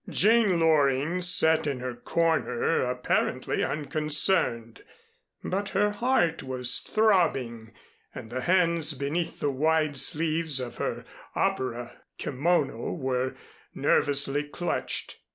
[0.09, 4.83] Jane Loring sat in her corner apparently unconcerned,
[5.43, 7.71] but her heart was throbbing
[8.15, 13.35] and the hands beneath the wide sleeves of her opera kimono were
[13.75, 15.19] nervously clutched.